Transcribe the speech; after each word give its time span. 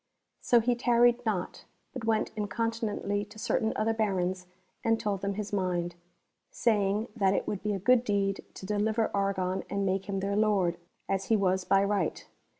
So 0.39 0.61
he 0.61 0.73
tarried 0.73 1.23
not, 1.27 1.65
but 1.93 2.05
went 2.05 2.31
incontinently 2.35 3.23
to 3.25 3.37
certain 3.37 3.71
other 3.75 3.93
Barons 3.93 4.47
and 4.83 4.99
told 4.99 5.21
them 5.21 5.35
his 5.35 5.53
mind, 5.53 5.93
saying 6.49 7.09
that 7.15 7.35
it 7.35 7.47
would 7.47 7.61
be 7.61 7.73
a 7.73 7.77
good 7.77 8.03
deed 8.03 8.43
to 8.55 8.65
deliver 8.65 9.11
Argon 9.13 9.63
and 9.69 9.85
make 9.85 10.09
him 10.09 10.19
their 10.19 10.35
lord, 10.35 10.79
as 11.07 11.25
he 11.25 11.35
was 11.35 11.63
by 11.65 11.83
right. 11.83 12.25